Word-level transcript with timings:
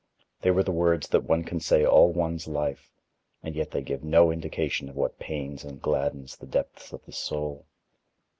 They 0.41 0.49
were 0.49 0.63
the 0.63 0.71
words 0.71 1.07
that 1.09 1.25
one 1.29 1.43
can 1.43 1.59
say 1.59 1.85
all 1.85 2.11
one's 2.11 2.47
life, 2.47 2.89
and 3.43 3.55
yet 3.55 3.69
they 3.69 3.83
give 3.83 4.03
no 4.03 4.31
indication 4.31 4.89
of 4.89 4.95
what 4.95 5.19
pains 5.19 5.63
and 5.63 5.79
gladdens 5.79 6.35
the 6.37 6.47
depths 6.47 6.91
of 6.91 7.05
the 7.05 7.11
soul. 7.11 7.67